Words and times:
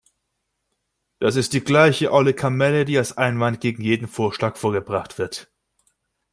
Das 1.19 1.35
ist 1.35 1.53
die 1.53 1.63
gleiche 1.63 2.11
olle 2.11 2.33
Kamelle, 2.33 2.85
die 2.85 2.97
als 2.97 3.15
Einwand 3.17 3.61
gegen 3.61 3.83
jeden 3.83 4.07
Vorschlag 4.07 4.57
vorgebracht 4.57 5.19
wird. 5.19 5.51